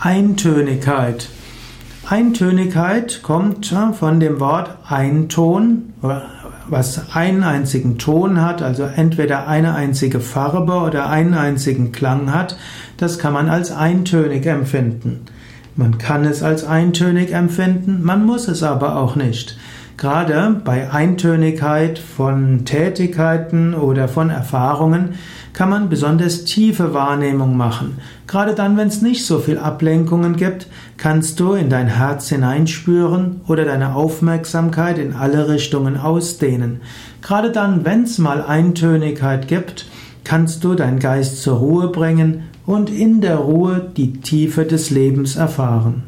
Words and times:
Eintönigkeit. 0.00 1.28
Eintönigkeit 2.08 3.20
kommt 3.24 3.74
von 3.98 4.20
dem 4.20 4.38
Wort 4.38 4.76
Einton, 4.88 5.92
was 6.68 7.16
einen 7.16 7.42
einzigen 7.42 7.98
Ton 7.98 8.40
hat, 8.40 8.62
also 8.62 8.84
entweder 8.84 9.48
eine 9.48 9.74
einzige 9.74 10.20
Farbe 10.20 10.74
oder 10.74 11.10
einen 11.10 11.34
einzigen 11.34 11.90
Klang 11.90 12.32
hat. 12.32 12.56
Das 12.96 13.18
kann 13.18 13.32
man 13.32 13.48
als 13.48 13.72
eintönig 13.72 14.46
empfinden. 14.46 15.22
Man 15.74 15.98
kann 15.98 16.24
es 16.24 16.44
als 16.44 16.62
eintönig 16.62 17.32
empfinden, 17.32 18.04
man 18.04 18.24
muss 18.24 18.46
es 18.46 18.62
aber 18.62 18.96
auch 18.96 19.16
nicht. 19.16 19.58
Gerade 19.98 20.60
bei 20.64 20.92
Eintönigkeit 20.92 21.98
von 21.98 22.64
Tätigkeiten 22.64 23.74
oder 23.74 24.06
von 24.06 24.30
Erfahrungen 24.30 25.16
kann 25.52 25.70
man 25.70 25.88
besonders 25.88 26.44
tiefe 26.44 26.94
Wahrnehmung 26.94 27.56
machen. 27.56 27.98
Gerade 28.28 28.54
dann, 28.54 28.76
wenn 28.76 28.86
es 28.86 29.02
nicht 29.02 29.26
so 29.26 29.40
viel 29.40 29.58
Ablenkungen 29.58 30.36
gibt, 30.36 30.68
kannst 30.98 31.40
du 31.40 31.54
in 31.54 31.68
dein 31.68 31.88
Herz 31.88 32.28
hineinspüren 32.28 33.40
oder 33.48 33.64
deine 33.64 33.96
Aufmerksamkeit 33.96 34.98
in 34.98 35.14
alle 35.14 35.48
Richtungen 35.48 35.96
ausdehnen. 35.96 36.80
Gerade 37.20 37.50
dann, 37.50 37.84
wenn 37.84 38.04
es 38.04 38.18
mal 38.18 38.40
Eintönigkeit 38.40 39.48
gibt, 39.48 39.86
kannst 40.22 40.62
du 40.62 40.76
deinen 40.76 41.00
Geist 41.00 41.42
zur 41.42 41.58
Ruhe 41.58 41.88
bringen 41.88 42.44
und 42.66 42.88
in 42.88 43.20
der 43.20 43.38
Ruhe 43.38 43.90
die 43.96 44.20
Tiefe 44.20 44.64
des 44.64 44.90
Lebens 44.90 45.34
erfahren. 45.34 46.04